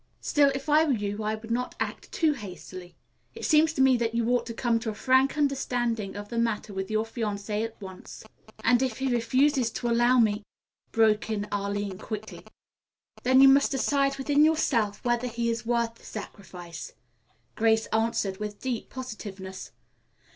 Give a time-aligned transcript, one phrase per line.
[0.19, 2.95] "Still if I were you I would not act too hastily.
[3.35, 6.39] It seems to me that you ought to come to a frank understanding of the
[6.39, 8.23] matter with your fiancé at once."
[8.63, 10.41] "And if he refuses to allow me"
[10.91, 12.43] broke in Arline quickly.
[13.21, 16.93] "Then you must decide within yourself whether he is worth the sacrifice,"
[17.53, 19.71] Grace answered with deep positiveness.